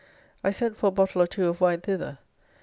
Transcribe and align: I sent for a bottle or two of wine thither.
I 0.43 0.49
sent 0.49 0.77
for 0.77 0.87
a 0.87 0.91
bottle 0.91 1.21
or 1.21 1.27
two 1.27 1.47
of 1.47 1.61
wine 1.61 1.81
thither. 1.81 2.17